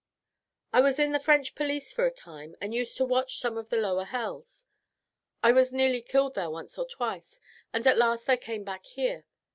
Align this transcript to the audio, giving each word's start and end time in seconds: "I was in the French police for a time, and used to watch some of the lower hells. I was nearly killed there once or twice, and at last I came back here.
"I 0.73 0.81
was 0.81 0.97
in 0.97 1.11
the 1.11 1.19
French 1.19 1.53
police 1.53 1.93
for 1.93 2.07
a 2.07 2.11
time, 2.11 2.55
and 2.59 2.73
used 2.73 2.97
to 2.97 3.05
watch 3.05 3.37
some 3.37 3.55
of 3.55 3.69
the 3.69 3.77
lower 3.77 4.05
hells. 4.05 4.65
I 5.43 5.51
was 5.51 5.71
nearly 5.71 6.01
killed 6.01 6.33
there 6.33 6.49
once 6.49 6.79
or 6.79 6.87
twice, 6.87 7.39
and 7.71 7.85
at 7.85 7.97
last 7.99 8.27
I 8.27 8.37
came 8.37 8.63
back 8.63 8.85
here. 8.87 9.25